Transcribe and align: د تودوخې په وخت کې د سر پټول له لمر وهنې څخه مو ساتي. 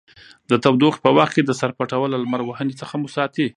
د 0.49 0.51
تودوخې 0.63 0.99
په 1.05 1.09
وخت 1.17 1.31
کې 1.35 1.43
د 1.45 1.51
سر 1.59 1.71
پټول 1.77 2.07
له 2.11 2.17
لمر 2.23 2.41
وهنې 2.43 2.73
څخه 2.81 2.95
مو 3.01 3.07
ساتي. 3.15 3.47